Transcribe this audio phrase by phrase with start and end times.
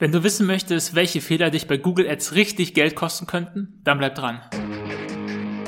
[0.00, 3.98] Wenn du wissen möchtest, welche Fehler dich bei Google Ads richtig Geld kosten könnten, dann
[3.98, 4.40] bleib dran.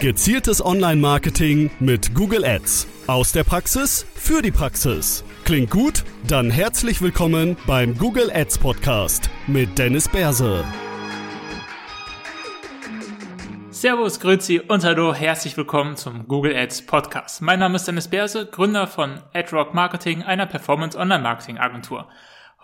[0.00, 2.88] Gezieltes Online-Marketing mit Google Ads.
[3.06, 5.22] Aus der Praxis für die Praxis.
[5.44, 6.04] Klingt gut?
[6.26, 10.64] Dann herzlich willkommen beim Google Ads Podcast mit Dennis Berse.
[13.68, 17.42] Servus, Grüezi und hallo, herzlich willkommen zum Google Ads Podcast.
[17.42, 22.08] Mein Name ist Dennis Berse, Gründer von AdRock Marketing, einer Performance Online Marketing Agentur.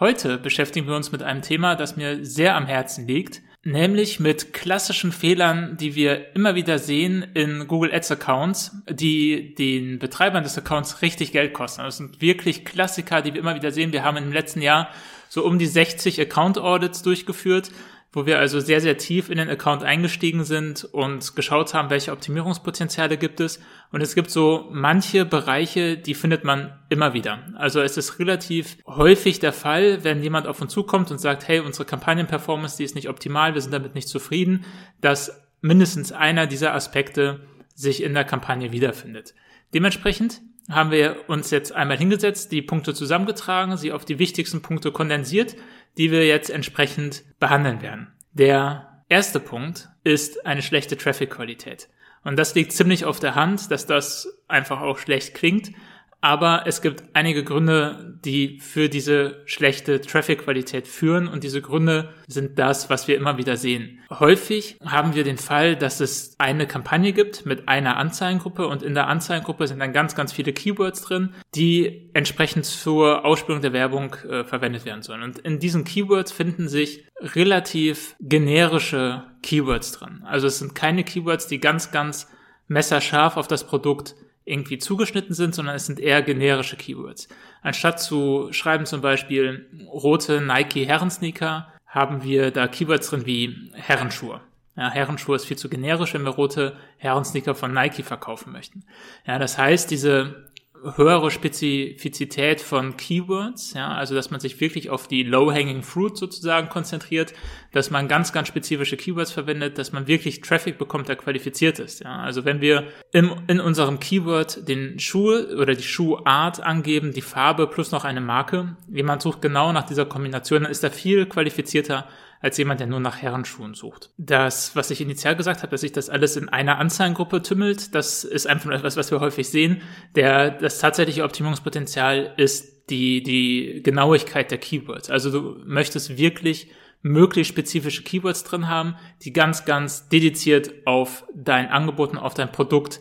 [0.01, 4.53] Heute beschäftigen wir uns mit einem Thema, das mir sehr am Herzen liegt, nämlich mit
[4.53, 10.57] klassischen Fehlern, die wir immer wieder sehen in Google Ads Accounts, die den Betreibern des
[10.57, 11.83] Accounts richtig Geld kosten.
[11.83, 13.93] Das sind wirklich Klassiker, die wir immer wieder sehen.
[13.93, 14.89] Wir haben im letzten Jahr
[15.29, 17.73] so um die 60 Account Audits durchgeführt
[18.19, 22.11] wo wir also sehr, sehr tief in den Account eingestiegen sind und geschaut haben, welche
[22.11, 23.61] Optimierungspotenziale gibt es.
[23.93, 27.45] Und es gibt so manche Bereiche, die findet man immer wieder.
[27.55, 31.61] Also es ist relativ häufig der Fall, wenn jemand auf uns zukommt und sagt, hey,
[31.61, 34.65] unsere Kampagnenperformance, die ist nicht optimal, wir sind damit nicht zufrieden,
[35.01, 39.33] dass mindestens einer dieser Aspekte sich in der Kampagne wiederfindet.
[39.73, 44.93] Dementsprechend haben wir uns jetzt einmal hingesetzt, die Punkte zusammengetragen, sie auf die wichtigsten Punkte
[44.93, 45.57] kondensiert
[45.99, 48.09] die wir jetzt entsprechend behandeln werden.
[48.33, 51.89] Der erste Punkt ist eine schlechte Traffic-Qualität.
[52.25, 55.73] Und das liegt ziemlich auf der Hand, dass das einfach auch schlecht klingt.
[56.21, 62.59] Aber es gibt einige Gründe, die für diese schlechte Traffic-Qualität führen und diese Gründe sind
[62.59, 64.01] das, was wir immer wieder sehen.
[64.11, 68.95] Häufig haben wir den Fall, dass es eine Kampagne gibt mit einer Anzeigengruppe und in
[68.95, 74.15] der Anzeigengruppe sind dann ganz, ganz viele Keywords drin, die entsprechend zur Ausspielung der Werbung
[74.29, 75.23] äh, verwendet werden sollen.
[75.23, 80.23] Und in diesen Keywords finden sich relativ generische Keywords drin.
[80.25, 82.29] Also es sind keine Keywords, die ganz, ganz
[82.67, 84.15] messerscharf auf das Produkt
[84.49, 87.29] irgendwie zugeschnitten sind, sondern es sind eher generische Keywords.
[87.63, 94.41] Anstatt zu schreiben zum Beispiel rote Nike Herrensneaker, haben wir da Keywords drin wie Herrenschuhe.
[94.77, 98.85] Ja, Herrenschuhe ist viel zu generisch, wenn wir rote Herrensneaker von Nike verkaufen möchten.
[99.27, 100.48] Ja, das heißt, diese
[100.97, 106.69] höhere Spezifizität von Keywords, ja, also dass man sich wirklich auf die low-hanging fruit sozusagen
[106.69, 107.35] konzentriert,
[107.73, 112.01] dass man ganz, ganz spezifische Keywords verwendet, dass man wirklich Traffic bekommt, der qualifiziert ist.
[112.03, 112.19] Ja.
[112.19, 117.67] Also wenn wir im, in unserem Keyword den Schuh oder die Schuhart angeben, die Farbe
[117.67, 122.07] plus noch eine Marke, jemand sucht genau nach dieser Kombination, dann ist er viel qualifizierter
[122.41, 124.11] als jemand, der nur nach Herrenschuhen sucht.
[124.17, 128.25] Das, was ich initial gesagt habe, dass sich das alles in einer Anzeigengruppe tümmelt, das
[128.25, 129.83] ist einfach etwas, was wir häufig sehen.
[130.15, 135.11] Der, das tatsächliche Optimierungspotenzial ist die, die Genauigkeit der Keywords.
[135.11, 136.71] Also du möchtest wirklich
[137.03, 142.51] möglichst spezifische Keywords drin haben, die ganz, ganz dediziert auf dein Angebot und auf dein
[142.51, 143.01] Produkt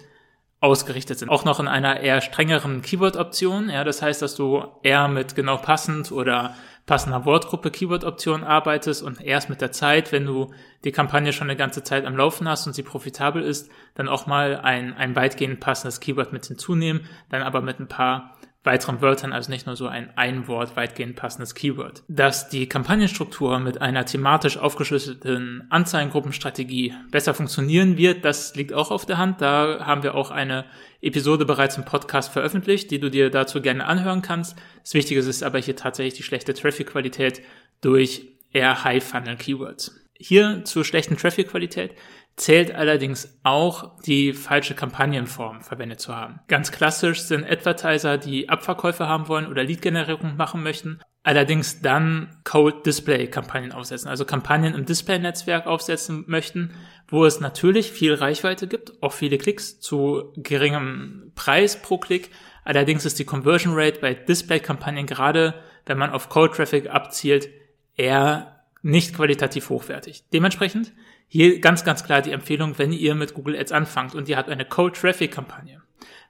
[0.59, 1.29] ausgerichtet sind.
[1.29, 3.69] Auch noch in einer eher strengeren Keyword-Option.
[3.69, 6.55] Ja, das heißt, dass du eher mit genau passend oder
[6.87, 10.51] passender Wortgruppe Keyword-Option arbeitest und erst mit der Zeit, wenn du
[10.85, 14.25] die Kampagne schon eine ganze Zeit am Laufen hast und sie profitabel ist, dann auch
[14.25, 18.37] mal ein, ein weitgehend passendes Keyword mit hinzunehmen, dann aber mit ein paar
[18.67, 22.03] weiteren Wörtern, also nicht nur so ein ein Wort weitgehend passendes Keyword.
[22.07, 29.07] Dass die Kampagnenstruktur mit einer thematisch aufgeschlüsselten Anzeigengruppenstrategie besser funktionieren wird, das liegt auch auf
[29.07, 29.41] der Hand.
[29.41, 30.65] Da haben wir auch eine
[31.01, 34.55] Episode bereits im Podcast veröffentlicht, die du dir dazu gerne anhören kannst.
[34.83, 37.41] Das Wichtige ist aber hier tatsächlich die schlechte Traffic-Qualität
[37.81, 39.95] durch eher High-Funnel-Keywords.
[40.19, 41.93] Hier zur schlechten Traffic-Qualität
[42.37, 46.39] zählt allerdings auch die falsche Kampagnenform verwendet zu haben.
[46.47, 52.85] Ganz klassisch sind Advertiser, die Abverkäufe haben wollen oder Lead-Generierung machen möchten, allerdings dann Cold
[52.85, 56.75] Display Kampagnen aufsetzen, also Kampagnen im Display-Netzwerk aufsetzen möchten,
[57.07, 62.29] wo es natürlich viel Reichweite gibt, auch viele Klicks zu geringem Preis pro Klick.
[62.63, 65.55] Allerdings ist die Conversion Rate bei Display-Kampagnen gerade,
[65.87, 67.49] wenn man auf Cold Traffic abzielt,
[67.95, 70.23] eher nicht qualitativ hochwertig.
[70.31, 70.93] Dementsprechend
[71.27, 74.49] hier ganz, ganz klar die Empfehlung, wenn ihr mit Google Ads anfangt und ihr habt
[74.49, 75.81] eine Cold Traffic Kampagne,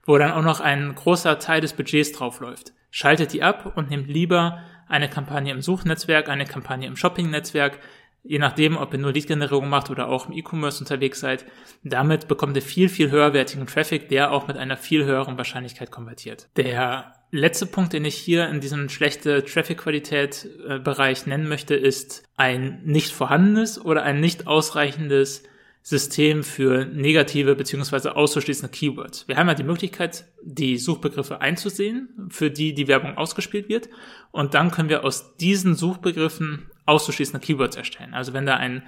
[0.05, 4.07] wo dann auch noch ein großer Teil des Budgets draufläuft, schaltet die ab und nehmt
[4.07, 7.79] lieber eine Kampagne im Suchnetzwerk, eine Kampagne im Shopping-Netzwerk,
[8.23, 11.45] je nachdem, ob ihr nur Lead-Generierung macht oder auch im E-Commerce unterwegs seid.
[11.83, 16.49] Damit bekommt ihr viel, viel höherwertigen Traffic, der auch mit einer viel höheren Wahrscheinlichkeit konvertiert.
[16.55, 22.81] Der letzte Punkt, den ich hier in diesem schlechte Traffic-Qualität-Bereich äh, nennen möchte, ist ein
[22.83, 25.43] nicht vorhandenes oder ein nicht ausreichendes
[25.87, 29.25] System für negative beziehungsweise auszuschließende Keywords.
[29.27, 33.87] Wir haben ja die Möglichkeit, die Suchbegriffe einzusehen, für die die Werbung ausgespielt wird.
[34.31, 38.13] Und dann können wir aus diesen Suchbegriffen auszuschließende Keywords erstellen.
[38.13, 38.83] Also wenn da ein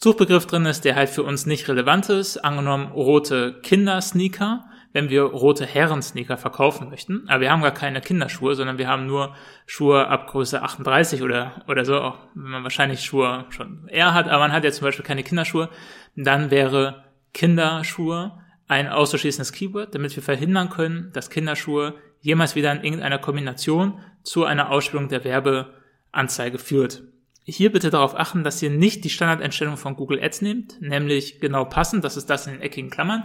[0.00, 4.64] Suchbegriff drin ist, der halt für uns nicht relevant ist, angenommen rote Kindersneaker,
[4.94, 7.28] wenn wir rote Herren-Sneaker verkaufen möchten.
[7.28, 9.34] Aber wir haben gar keine Kinderschuhe, sondern wir haben nur
[9.66, 14.28] Schuhe ab Größe 38 oder, oder so, auch wenn man wahrscheinlich Schuhe schon eher hat,
[14.28, 15.68] aber man hat ja zum Beispiel keine Kinderschuhe.
[16.14, 17.02] Dann wäre
[17.34, 18.38] Kinderschuhe
[18.68, 24.44] ein auszuschließendes Keyword, damit wir verhindern können, dass Kinderschuhe jemals wieder in irgendeiner Kombination zu
[24.44, 27.02] einer Ausspielung der Werbeanzeige führt.
[27.42, 31.64] Hier bitte darauf achten, dass ihr nicht die Standardeinstellung von Google Ads nehmt, nämlich genau
[31.64, 33.24] passend, das ist das in den eckigen Klammern.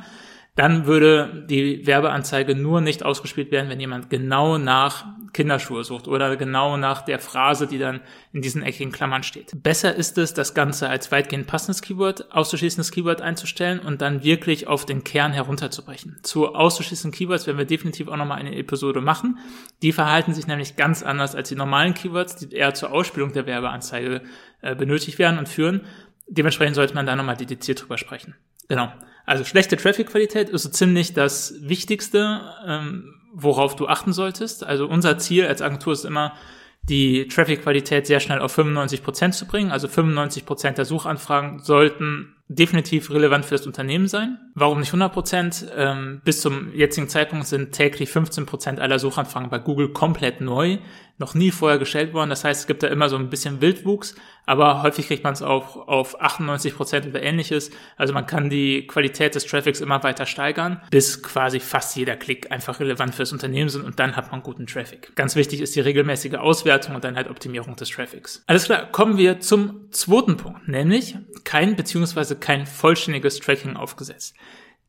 [0.59, 6.35] Dann würde die Werbeanzeige nur nicht ausgespielt werden, wenn jemand genau nach Kinderschuhe sucht oder
[6.35, 8.01] genau nach der Phrase, die dann
[8.33, 9.53] in diesen eckigen Klammern steht.
[9.63, 14.67] Besser ist es, das Ganze als weitgehend passendes Keyword, auszuschließendes Keyword einzustellen und dann wirklich
[14.67, 16.17] auf den Kern herunterzubrechen.
[16.23, 19.39] Zu auszuschließenden Keywords werden wir definitiv auch nochmal eine Episode machen.
[19.81, 23.45] Die verhalten sich nämlich ganz anders als die normalen Keywords, die eher zur Ausspielung der
[23.45, 24.23] Werbeanzeige
[24.59, 25.85] äh, benötigt werden und führen.
[26.27, 28.35] Dementsprechend sollte man da nochmal dediziert drüber sprechen.
[28.67, 28.91] Genau.
[29.29, 34.65] Also schlechte Traffic-Qualität ist so ziemlich das Wichtigste, ähm, worauf du achten solltest.
[34.65, 36.33] Also unser Ziel als Agentur ist immer,
[36.81, 39.71] die Traffic-Qualität sehr schnell auf 95 Prozent zu bringen.
[39.71, 44.39] Also 95 Prozent der Suchanfragen sollten definitiv relevant für das Unternehmen sein.
[44.55, 45.65] Warum nicht 100 Prozent?
[45.77, 50.79] Ähm, bis zum jetzigen Zeitpunkt sind täglich 15 Prozent aller Suchanfragen bei Google komplett neu,
[51.19, 52.31] noch nie vorher gestellt worden.
[52.31, 54.15] Das heißt, es gibt da immer so ein bisschen Wildwuchs,
[54.47, 57.69] aber häufig kriegt man es auch auf 98 Prozent oder ähnliches.
[57.97, 62.51] Also man kann die Qualität des Traffics immer weiter steigern, bis quasi fast jeder Klick
[62.51, 65.15] einfach relevant für das Unternehmen sind und dann hat man guten Traffic.
[65.15, 68.43] Ganz wichtig ist die regelmäßige Auswertung und dann halt Optimierung des Traffics.
[68.47, 74.35] Alles klar, kommen wir zum zweiten Punkt, nämlich kein beziehungsweise kein vollständiges Tracking aufgesetzt.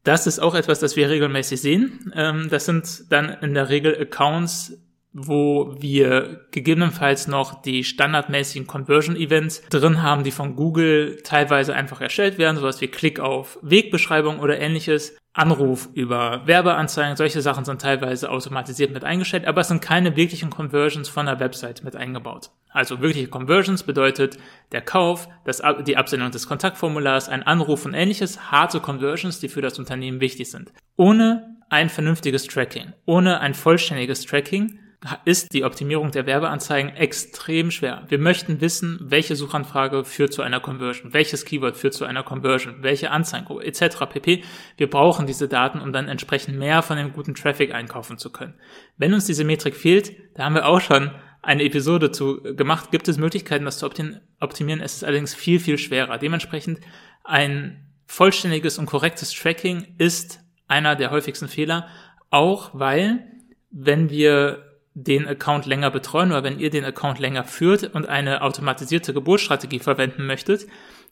[0.05, 2.13] Das ist auch etwas, das wir regelmäßig sehen.
[2.15, 4.79] Ähm, das sind dann in der Regel Accounts,
[5.13, 12.01] wo wir gegebenenfalls noch die standardmäßigen Conversion Events drin haben, die von Google teilweise einfach
[12.01, 15.17] erstellt werden, sowas wie Klick auf Wegbeschreibung oder ähnliches.
[15.33, 20.51] Anruf über Werbeanzeigen, solche Sachen sind teilweise automatisiert mit eingestellt, aber es sind keine wirklichen
[20.51, 22.51] Conversions von der Website mit eingebaut.
[22.71, 24.39] Also wirkliche Conversions bedeutet
[24.73, 29.63] der Kauf, das, die Absendung des Kontaktformulars, ein Anruf und ähnliches, harte Conversions, die für
[29.63, 30.73] das Unternehmen wichtig sind.
[30.97, 34.81] Ohne ein vernünftiges Tracking, ohne ein vollständiges Tracking
[35.25, 38.05] ist die Optimierung der Werbeanzeigen extrem schwer.
[38.09, 42.83] Wir möchten wissen, welche Suchanfrage führt zu einer Conversion, welches Keyword führt zu einer Conversion,
[42.83, 44.07] welche Anzeigengruppe etc.
[44.11, 44.45] pp.
[44.77, 48.55] Wir brauchen diese Daten, um dann entsprechend mehr von dem guten Traffic einkaufen zu können.
[48.99, 51.11] Wenn uns diese Metrik fehlt, da haben wir auch schon
[51.41, 54.83] eine Episode zu gemacht, gibt es Möglichkeiten, das zu optimieren.
[54.83, 56.19] Es ist allerdings viel, viel schwerer.
[56.19, 56.81] Dementsprechend
[57.25, 61.89] ein vollständiges und korrektes Tracking ist einer der häufigsten Fehler,
[62.29, 63.25] auch weil,
[63.71, 64.70] wenn wir
[65.03, 69.79] den Account länger betreuen oder wenn ihr den Account länger führt und eine automatisierte Geburtsstrategie
[69.79, 70.67] verwenden möchtet,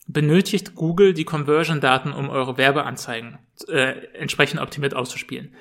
[0.07, 3.39] benötigt Google die Conversion-Daten, um eure Werbeanzeigen
[3.69, 5.55] äh, entsprechend optimiert auszuspielen.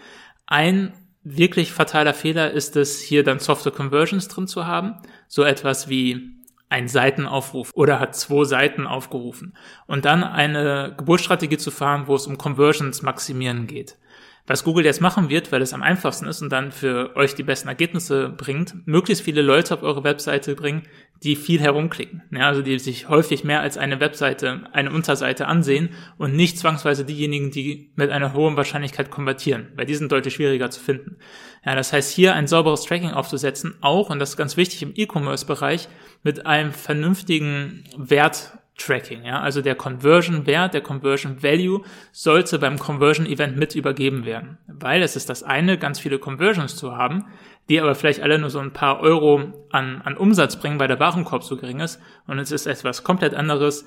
[0.45, 0.93] Ein
[1.23, 4.95] wirklich fataler Fehler ist es, hier dann Software Conversions drin zu haben.
[5.27, 6.37] So etwas wie
[6.69, 12.27] ein Seitenaufruf oder hat zwei Seiten aufgerufen und dann eine Geburtsstrategie zu fahren, wo es
[12.27, 13.97] um Conversions maximieren geht.
[14.49, 17.43] Was Google jetzt machen wird, weil es am einfachsten ist und dann für euch die
[17.43, 20.83] besten Ergebnisse bringt, möglichst viele Leute auf eure Webseite bringen,
[21.21, 22.23] die viel herumklicken.
[22.31, 27.03] Ja, also die sich häufig mehr als eine Webseite, eine Unterseite ansehen und nicht zwangsweise
[27.03, 31.17] diejenigen, die mit einer hohen Wahrscheinlichkeit konvertieren, weil die sind deutlich schwieriger zu finden.
[31.65, 34.93] Ja, das heißt, hier ein sauberes Tracking aufzusetzen, auch, und das ist ganz wichtig im
[34.95, 35.89] E-Commerce-Bereich,
[36.23, 39.25] mit einem vernünftigen Wert Tracking.
[39.25, 39.41] Ja?
[39.41, 41.81] Also der Conversion-Wert, der Conversion-Value
[42.11, 44.57] sollte beim Conversion-Event mit übergeben werden.
[44.67, 47.25] Weil es ist das eine, ganz viele Conversions zu haben,
[47.69, 50.99] die aber vielleicht alle nur so ein paar Euro an, an Umsatz bringen, weil der
[50.99, 51.99] Warenkorb so gering ist.
[52.27, 53.85] Und es ist etwas komplett anderes,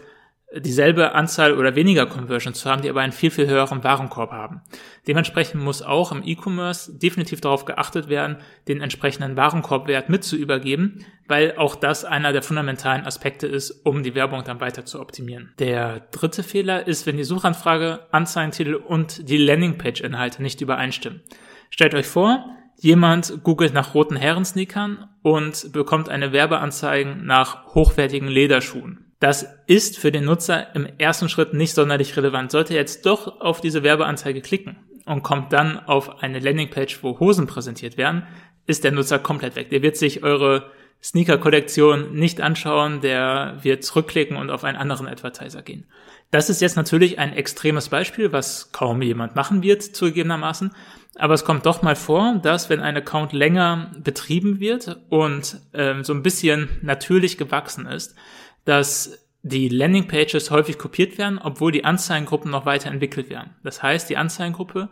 [0.57, 4.63] dieselbe Anzahl oder weniger Conversions zu haben, die aber einen viel, viel höheren Warenkorb haben.
[5.07, 11.05] Dementsprechend muss auch im E-Commerce definitiv darauf geachtet werden, den entsprechenden Warenkorbwert mit zu übergeben,
[11.29, 15.53] weil auch das einer der fundamentalen Aspekte ist, um die Werbung dann weiter zu optimieren.
[15.61, 21.23] Der dritte Fehler ist, wenn die Suchanfrage, Anzeigentitel und die Landingpage-Inhalte nicht übereinstimmen.
[21.71, 22.45] Stellt euch vor,
[22.77, 29.10] jemand googelt nach roten Herrensneakern und bekommt eine Werbeanzeige nach hochwertigen Lederschuhen.
[29.21, 32.51] Das ist für den Nutzer im ersten Schritt nicht sonderlich relevant.
[32.51, 37.21] Sollte er jetzt doch auf diese Werbeanzeige klicken und kommt dann auf eine Landingpage, wo
[37.21, 38.27] Hosen präsentiert werden,
[38.67, 39.69] ist der Nutzer komplett weg.
[39.71, 40.71] Der wird sich eure
[41.03, 45.87] Sneaker-Kollektion nicht anschauen, der wird zurückklicken und auf einen anderen Advertiser gehen.
[46.31, 50.71] Das ist jetzt natürlich ein extremes Beispiel, was kaum jemand machen wird, zugegebenermaßen.
[51.17, 56.05] Aber es kommt doch mal vor, dass wenn ein Account länger betrieben wird und ähm,
[56.05, 58.15] so ein bisschen natürlich gewachsen ist,
[58.65, 63.57] dass die Landingpages häufig kopiert werden, obwohl die Anzeigengruppen noch weiterentwickelt werden.
[63.65, 64.91] Das heißt, die Anzeigengruppe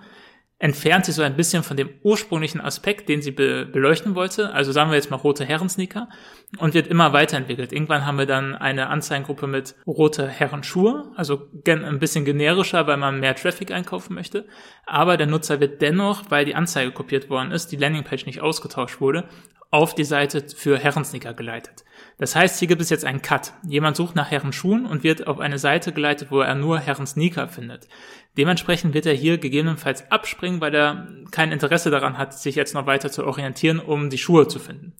[0.60, 4.52] entfernt sich so ein bisschen von dem ursprünglichen Aspekt, den sie be beleuchten wollte.
[4.52, 6.08] Also sagen wir jetzt mal rote Herrensneaker
[6.58, 7.72] und wird immer weiterentwickelt.
[7.72, 13.20] Irgendwann haben wir dann eine Anzeigengruppe mit rote Herrenschuhe, also ein bisschen generischer, weil man
[13.20, 14.46] mehr Traffic einkaufen möchte.
[14.84, 19.00] Aber der Nutzer wird dennoch, weil die Anzeige kopiert worden ist, die Landingpage nicht ausgetauscht
[19.00, 19.28] wurde,
[19.70, 21.84] auf die Seite für Herrensneaker geleitet.
[22.16, 23.52] Das heißt, hier gibt es jetzt einen Cut.
[23.66, 27.86] Jemand sucht nach Herrenschuhen und wird auf eine Seite geleitet, wo er nur Herrensneaker findet.
[28.36, 32.86] Dementsprechend wird er hier gegebenenfalls abspringen, weil er kein Interesse daran hat, sich jetzt noch
[32.86, 34.94] weiter zu orientieren, um die Schuhe zu finden.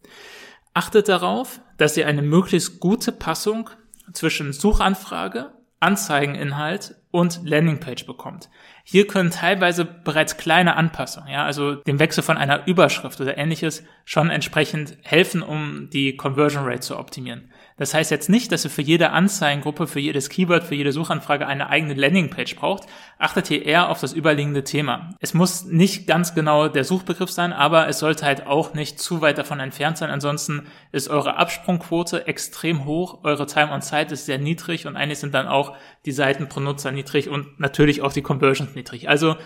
[0.75, 3.71] Achtet darauf, dass ihr eine möglichst gute Passung
[4.13, 8.49] zwischen Suchanfrage, Anzeigeninhalt und Landingpage bekommt.
[8.85, 13.85] Hier können teilweise bereits kleine Anpassungen, ja, also dem Wechsel von einer Überschrift oder ähnliches
[14.05, 17.51] schon entsprechend helfen, um die Conversion Rate zu optimieren.
[17.79, 21.47] Das heißt jetzt nicht, dass ihr für jede Anzeigengruppe, für jedes Keyword, für jede Suchanfrage
[21.47, 22.85] eine eigene Landingpage braucht.
[23.19, 25.15] Achtet hier eher auf das überliegende Thema.
[25.21, 29.21] Es muss nicht ganz genau der Suchbegriff sein, aber es sollte halt auch nicht zu
[29.21, 30.11] weit davon entfernt sein.
[30.11, 35.21] Ansonsten ist eure Absprungquote extrem hoch, eure Time on Site ist sehr niedrig und eigentlich
[35.21, 39.09] sind dann auch die Seiten pro Nutzer niedrig und natürlich auch die Conversions niedrig.
[39.09, 39.37] Also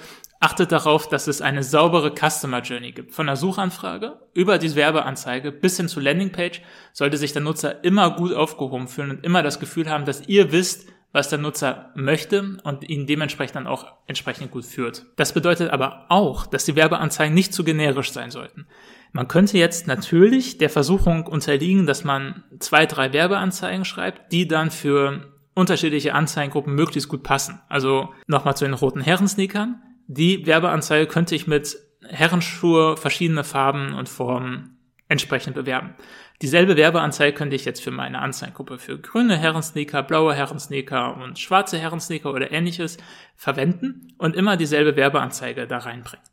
[0.44, 3.12] Achtet darauf, dass es eine saubere Customer Journey gibt.
[3.12, 8.16] Von der Suchanfrage über die Werbeanzeige bis hin zur Landingpage sollte sich der Nutzer immer
[8.16, 12.56] gut aufgehoben fühlen und immer das Gefühl haben, dass ihr wisst, was der Nutzer möchte
[12.64, 15.06] und ihn dementsprechend dann auch entsprechend gut führt.
[15.14, 18.66] Das bedeutet aber auch, dass die Werbeanzeigen nicht zu generisch sein sollten.
[19.12, 24.72] Man könnte jetzt natürlich der Versuchung unterliegen, dass man zwei, drei Werbeanzeigen schreibt, die dann
[24.72, 27.60] für unterschiedliche Anzeigengruppen möglichst gut passen.
[27.68, 29.80] Also nochmal zu den roten Herrensneakern
[30.14, 31.76] die Werbeanzeige könnte ich mit
[32.06, 34.78] Herrenschuhe verschiedener Farben und Formen
[35.08, 35.94] entsprechend bewerben.
[36.42, 41.78] Dieselbe Werbeanzeige könnte ich jetzt für meine Anzeigengruppe für grüne Herrensneaker, blaue Herrensneaker und schwarze
[41.78, 42.98] Herrensneaker oder ähnliches
[43.36, 46.24] verwenden und immer dieselbe Werbeanzeige da reinbringen.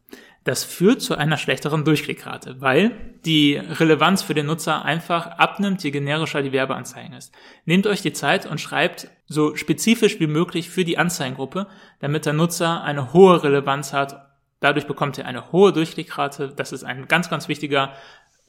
[0.46, 2.92] Das führt zu einer schlechteren Durchklickrate, weil
[3.26, 7.34] die Relevanz für den Nutzer einfach abnimmt, je generischer die Werbeanzeigen ist.
[7.66, 11.68] Nehmt euch die Zeit und schreibt so spezifisch wie möglich für die Anzeigengruppe,
[12.00, 14.26] damit der Nutzer eine hohe Relevanz hat.
[14.60, 16.52] Dadurch bekommt ihr eine hohe Durchklickrate.
[16.56, 17.94] Das ist ein ganz, ganz wichtiger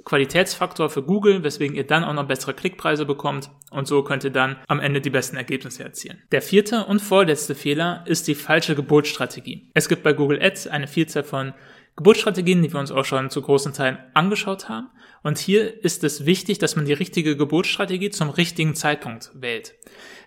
[0.04, 4.30] Qualitätsfaktor für Google, weswegen ihr dann auch noch bessere Klickpreise bekommt und so könnt ihr
[4.30, 6.22] dann am Ende die besten Ergebnisse erzielen.
[6.32, 9.70] Der vierte und vorletzte Fehler ist die falsche Geburtsstrategie.
[9.74, 11.52] Es gibt bei Google Ads eine Vielzahl von
[11.96, 14.88] Geburtsstrategien, die wir uns auch schon zu großen Teilen angeschaut haben.
[15.22, 19.74] Und hier ist es wichtig, dass man die richtige Geburtsstrategie zum richtigen Zeitpunkt wählt.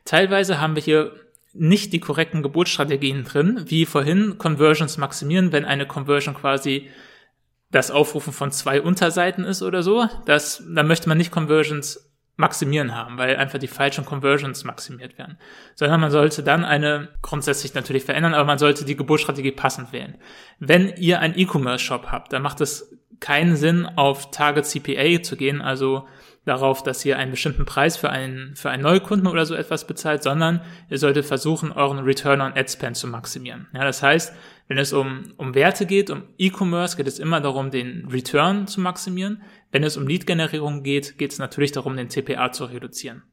[0.06, 1.14] Teilweise haben wir hier
[1.54, 6.90] nicht die korrekten Geburtsstrategien drin, wie vorhin Conversions maximieren, wenn eine Conversion quasi
[7.72, 10.08] das Aufrufen von zwei Unterseiten ist oder so.
[10.26, 15.38] Das, da möchte man nicht Conversions maximieren haben, weil einfach die falschen Conversions maximiert werden.
[15.76, 20.16] Sondern man sollte dann eine, grundsätzlich natürlich verändern, aber man sollte die Geburtsstrategie passend wählen.
[20.60, 25.62] Wenn ihr einen E-Commerce-Shop habt, dann macht es keinen Sinn, auf Target CPA zu gehen,
[25.62, 26.08] also
[26.46, 30.24] darauf, dass ihr einen bestimmten Preis für einen, für einen Neukunden oder so etwas bezahlt,
[30.24, 33.68] sondern ihr solltet versuchen, euren Return on Ad Spend zu maximieren.
[33.74, 34.34] Ja, das heißt,
[34.68, 38.82] wenn es um, um Werte geht, um E-Commerce, geht es immer darum, den Return zu
[38.82, 39.42] maximieren.
[39.74, 43.24] Wenn es um Lead-Generierung geht, geht es natürlich darum, den CPA zu reduzieren.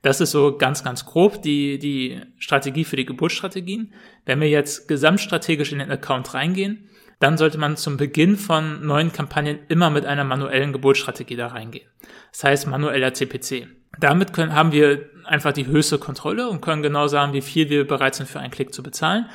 [0.00, 3.92] Das ist so ganz, ganz grob die, die Strategie für die Geburtsstrategien.
[4.24, 6.88] Wenn wir jetzt gesamtstrategisch in den Account reingehen,
[7.18, 11.88] dann sollte man zum Beginn von neuen Kampagnen immer mit einer manuellen Geburtsstrategie da reingehen.
[12.30, 13.66] Das heißt manueller CPC.
[13.98, 17.84] Damit können, haben wir einfach die höchste Kontrolle und können genau sagen, wie viel wir
[17.88, 19.26] bereit sind für einen Klick zu bezahlen,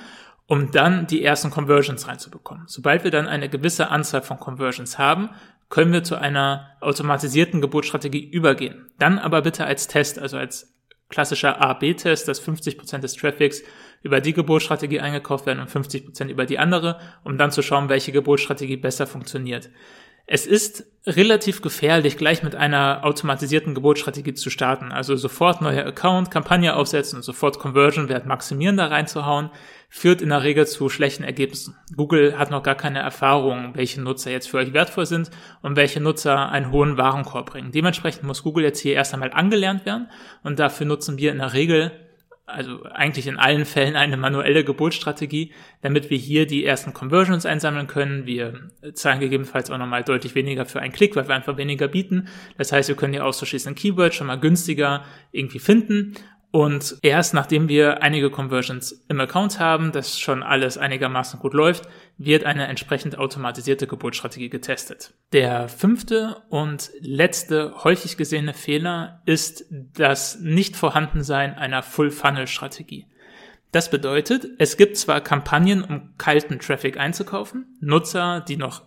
[0.48, 2.66] um dann die ersten Conversions reinzubekommen.
[2.68, 5.30] Sobald wir dann eine gewisse Anzahl von Conversions haben,
[5.70, 8.90] können wir zu einer automatisierten Geburtsstrategie übergehen.
[9.00, 10.74] Dann aber bitte als Test, also als
[11.10, 13.62] klassischer A-B-Test, dass 50 Prozent des Traffics
[14.02, 17.90] über die Geburtsstrategie eingekauft werden und 50 Prozent über die andere, um dann zu schauen,
[17.90, 19.70] welche Geburtsstrategie besser funktioniert.
[20.26, 24.92] Es ist relativ gefährlich, gleich mit einer automatisierten Geburtsstrategie zu starten.
[24.92, 29.50] Also sofort neuer Account, Kampagne aufsetzen und sofort Conversion-Wert maximieren da reinzuhauen,
[29.96, 31.78] führt in der Regel zu schlechten Ergebnissen.
[31.96, 35.30] Google hat noch gar keine Erfahrung, welche Nutzer jetzt für euch wertvoll sind
[35.62, 37.72] und welche Nutzer einen hohen Warenkorb bringen.
[37.72, 40.10] Dementsprechend muss Google jetzt hier erst einmal angelernt werden
[40.42, 41.92] und dafür nutzen wir in der Regel
[42.46, 47.88] also eigentlich in allen Fällen eine manuelle Geburtsstrategie, damit wir hier die ersten Conversions einsammeln
[47.88, 48.26] können.
[48.26, 52.28] Wir zahlen gegebenenfalls auch nochmal deutlich weniger für einen Klick, weil wir einfach weniger bieten.
[52.58, 56.16] Das heißt, wir können die auszuschließenden Keywords schon mal günstiger irgendwie finden
[56.54, 61.90] und erst nachdem wir einige Conversions im Account haben, das schon alles einigermaßen gut läuft,
[62.20, 65.16] wird eine entsprechend automatisierte Geburtsstrategie getestet.
[65.32, 73.08] Der fünfte und letzte häufig gesehene Fehler ist das Nicht-Vorhandensein einer Full-Funnel-Strategie.
[73.72, 78.84] Das bedeutet, es gibt zwar Kampagnen, um kalten Traffic einzukaufen, Nutzer, die noch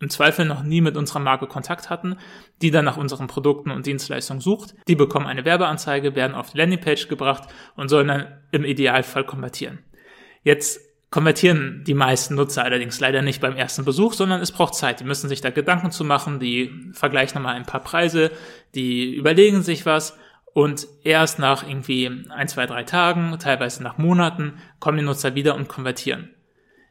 [0.00, 2.16] im Zweifel noch nie mit unserer Marke Kontakt hatten,
[2.60, 6.58] die dann nach unseren Produkten und Dienstleistungen sucht, die bekommen eine Werbeanzeige, werden auf die
[6.58, 7.44] Landingpage gebracht
[7.76, 9.78] und sollen dann im Idealfall konvertieren.
[10.42, 15.00] Jetzt konvertieren die meisten Nutzer allerdings leider nicht beim ersten Besuch, sondern es braucht Zeit.
[15.00, 18.30] Die müssen sich da Gedanken zu machen, die vergleichen nochmal ein paar Preise,
[18.74, 20.18] die überlegen sich was
[20.52, 25.54] und erst nach irgendwie ein, zwei, drei Tagen, teilweise nach Monaten, kommen die Nutzer wieder
[25.54, 26.35] und konvertieren.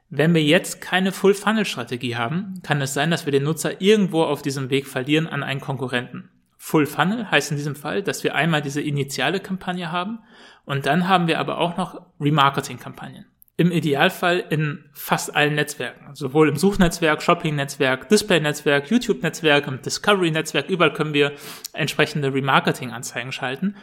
[0.10, 4.42] Wenn wir jetzt keine Full-Funnel-Strategie haben, kann es sein, dass wir den Nutzer irgendwo auf
[4.42, 6.30] diesem Weg verlieren an einen Konkurrenten.
[6.58, 10.20] Full Funnel heißt in diesem Fall, dass wir einmal diese initiale Kampagne haben
[10.66, 13.26] und dann haben wir aber auch noch Remarketing-Kampagnen.
[13.58, 20.94] Im Idealfall in fast allen Netzwerken, sowohl im Suchnetzwerk, Shopping-Netzwerk, Display-Netzwerk, YouTube-Netzwerk, im Discovery-Netzwerk, überall
[20.94, 21.34] können wir
[21.74, 23.76] entsprechende Remarketing-Anzeigen schalten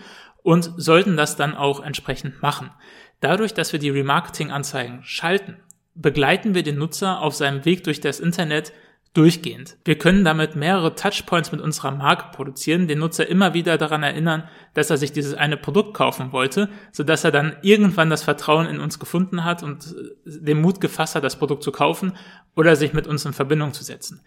[0.42, 2.70] und sollten das dann auch entsprechend machen.
[3.20, 5.56] Dadurch, dass wir die Remarketing-Anzeigen schalten,
[5.94, 8.72] begleiten wir den Nutzer auf seinem Weg durch das Internet
[9.14, 9.76] durchgehend.
[9.84, 14.48] Wir können damit mehrere Touchpoints mit unserer Marke produzieren, den Nutzer immer wieder daran erinnern,
[14.72, 18.80] dass er sich dieses eine Produkt kaufen wollte, sodass er dann irgendwann das Vertrauen in
[18.80, 22.16] uns gefunden hat und äh, den Mut gefasst hat, das Produkt zu kaufen
[22.56, 24.22] oder sich mit uns in Verbindung zu setzen.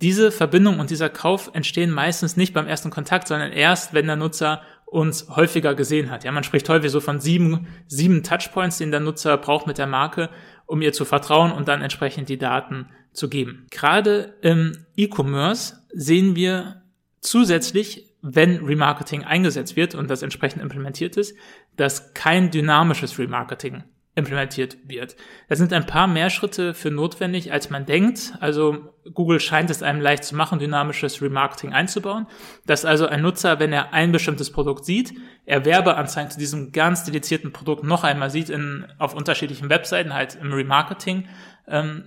[0.00, 4.16] Diese Verbindung und dieser Kauf entstehen meistens nicht beim ersten Kontakt, sondern erst, wenn der
[4.16, 6.24] Nutzer uns häufiger gesehen hat.
[6.24, 9.86] Ja, man spricht häufig so von sieben, sieben Touchpoints, den der Nutzer braucht mit der
[9.86, 10.30] Marke,
[10.66, 13.66] um ihr zu vertrauen und dann entsprechend die Daten zu geben.
[13.70, 16.82] Gerade im E-Commerce sehen wir
[17.20, 21.36] zusätzlich, wenn Remarketing eingesetzt wird und das entsprechend implementiert ist,
[21.76, 23.84] dass kein dynamisches Remarketing
[24.16, 25.16] implementiert wird.
[25.48, 28.34] Da sind ein paar mehr Schritte für notwendig, als man denkt.
[28.40, 32.26] Also Google scheint es einem leicht zu machen, dynamisches Remarketing einzubauen.
[32.66, 35.14] Dass also ein Nutzer, wenn er ein bestimmtes Produkt sieht,
[35.46, 40.36] er Werbeanzeigen zu diesem ganz dedizierten Produkt noch einmal sieht in, auf unterschiedlichen Webseiten, halt
[40.40, 41.28] im Remarketing
[41.68, 42.04] ähm.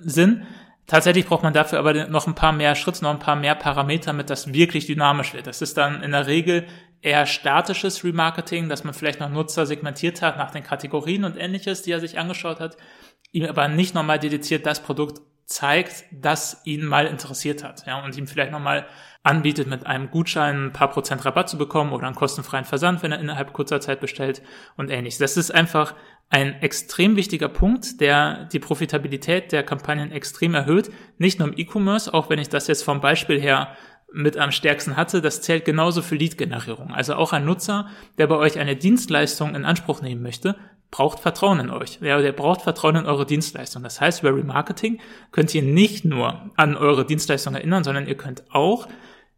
[0.86, 4.07] Tatsächlich braucht man dafür aber noch ein paar mehr Schritte, noch ein paar mehr Parameter,
[4.07, 5.48] damit das wirklich dynamisch wird.
[5.48, 6.65] Das ist dann in der Regel
[7.03, 11.81] eher statisches Remarketing, dass man vielleicht noch Nutzer segmentiert hat nach den Kategorien und ähnliches,
[11.81, 12.77] die er sich angeschaut hat,
[13.31, 18.18] ihm aber nicht nochmal dediziert das Produkt zeigt, das ihn mal interessiert hat, ja, und
[18.18, 18.87] ihm vielleicht nochmal
[19.22, 23.11] anbietet, mit einem Gutschein ein paar Prozent Rabatt zu bekommen oder einen kostenfreien Versand, wenn
[23.11, 24.42] er innerhalb kurzer Zeit bestellt
[24.77, 25.20] und ähnliches.
[25.20, 25.96] Das ist einfach
[26.29, 30.89] ein extrem wichtiger Punkt, der die Profitabilität der Kampagnen extrem erhöht.
[31.18, 33.75] Nicht nur im E-Commerce, auch wenn ich das jetzt vom Beispiel her
[34.13, 36.93] mit am stärksten hatte, das zählt genauso für Lead-Generierung.
[36.93, 40.55] Also auch ein Nutzer, der bei euch eine Dienstleistung in Anspruch nehmen möchte,
[40.91, 41.99] braucht Vertrauen in euch.
[42.01, 43.81] Ja, der braucht Vertrauen in eure Dienstleistung.
[43.81, 44.99] Das heißt, über Remarketing
[45.31, 48.87] könnt ihr nicht nur an eure Dienstleistung erinnern, sondern ihr könnt auch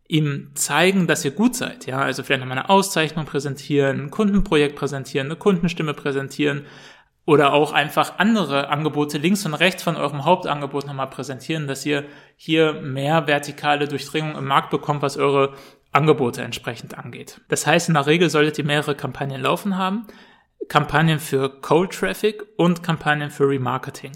[0.07, 1.85] ihm zeigen, dass ihr gut seid.
[1.87, 6.65] Ja, also vielleicht nochmal eine Auszeichnung präsentieren, ein Kundenprojekt präsentieren, eine Kundenstimme präsentieren,
[7.25, 12.05] oder auch einfach andere Angebote links und rechts von eurem Hauptangebot nochmal präsentieren, dass ihr
[12.35, 15.53] hier mehr vertikale Durchdringung im Markt bekommt, was eure
[15.91, 17.41] Angebote entsprechend angeht.
[17.47, 20.05] Das heißt, in der Regel solltet ihr mehrere Kampagnen laufen haben.
[20.67, 24.11] Kampagnen für Cold Traffic und Kampagnen für Remarketing.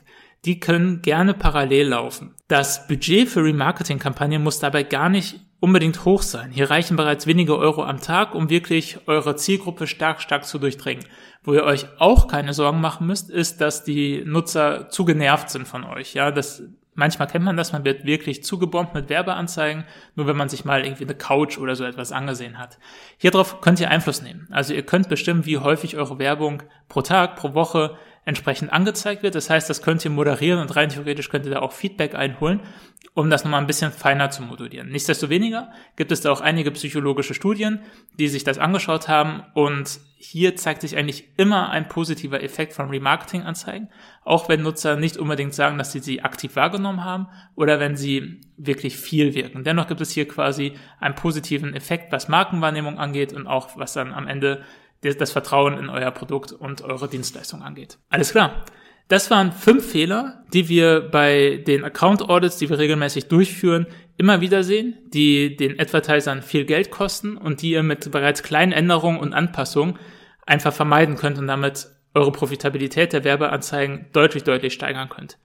[0.46, 2.36] Die können gerne parallel laufen.
[2.48, 6.52] Das Budget für Remarketing-Kampagnen muss dabei gar nicht unbedingt hoch sein.
[6.52, 11.04] Hier reichen bereits wenige Euro am Tag, um wirklich eure Zielgruppe stark, stark zu durchdringen.
[11.50, 15.68] Wo ihr euch auch keine Sorgen machen müsst, ist, dass die Nutzer zu genervt sind
[15.68, 16.14] von euch.
[16.14, 16.62] Ja, das,
[16.94, 19.84] manchmal kennt man das, man wird wirklich zugebombt mit Werbeanzeigen,
[20.14, 22.78] nur wenn man sich mal irgendwie eine Couch oder so etwas angesehen hat.
[23.18, 24.48] Hierauf könnt ihr Einfluss nehmen.
[24.52, 27.98] Also ihr könnt bestimmen, wie häufig eure Werbung pro Tag, pro Woche
[28.30, 29.34] entsprechend angezeigt wird.
[29.34, 32.62] Das heißt, das könnt ihr moderieren und rein theoretisch könnt ihr da auch Feedback einholen,
[33.16, 34.90] um das nochmal ein bisschen feiner zu modulieren.
[34.90, 37.80] Nichtsdestoweniger gibt es da auch einige psychologische Studien,
[38.20, 42.90] die sich das angeschaut haben und hier zeigt sich eigentlich immer ein positiver Effekt von
[42.90, 43.90] Remarketing-Anzeigen,
[44.24, 48.42] auch wenn Nutzer nicht unbedingt sagen, dass sie sie aktiv wahrgenommen haben oder wenn sie
[48.58, 49.64] wirklich viel wirken.
[49.64, 54.14] Dennoch gibt es hier quasi einen positiven Effekt, was Markenwahrnehmung angeht und auch was dann
[54.14, 54.64] am Ende
[55.02, 57.98] das Vertrauen in euer Produkt und eure Dienstleistung angeht.
[58.10, 58.66] Alles klar.
[59.10, 64.40] Das waren fünf Fehler, die wir bei den Account Audits, die wir regelmäßig durchführen, immer
[64.40, 69.20] wieder sehen, die den Advertisern viel Geld kosten und die ihr mit bereits kleinen Änderungen
[69.20, 69.98] und Anpassungen
[70.46, 75.40] einfach vermeiden könnt und damit eure Profitabilität der Werbeanzeigen deutlich, deutlich steigern könnt.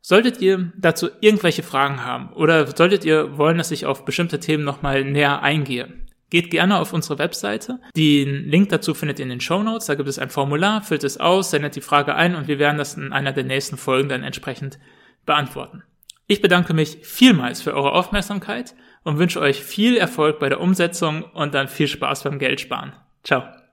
[0.00, 4.62] Solltet ihr dazu irgendwelche Fragen haben oder solltet ihr wollen, dass ich auf bestimmte Themen
[4.62, 5.88] nochmal näher eingehe,
[6.30, 7.80] Geht gerne auf unsere Webseite.
[7.96, 9.86] Den Link dazu findet ihr in den Show Notes.
[9.86, 12.76] Da gibt es ein Formular, füllt es aus, sendet die Frage ein und wir werden
[12.78, 14.78] das in einer der nächsten Folgen dann entsprechend
[15.24, 15.82] beantworten.
[16.26, 21.22] Ich bedanke mich vielmals für eure Aufmerksamkeit und wünsche euch viel Erfolg bei der Umsetzung
[21.22, 22.92] und dann viel Spaß beim Geldsparen.
[23.24, 23.57] Ciao.